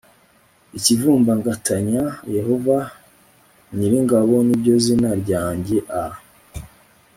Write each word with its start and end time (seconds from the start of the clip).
ikivumbagatanya 0.77 2.03
yehova 2.35 2.77
nyir 3.75 3.93
ingabo 3.99 4.35
ni 4.45 4.53
ryo 4.59 4.75
zina 4.85 5.09
ryanjye 5.21 5.77
a 6.03 6.05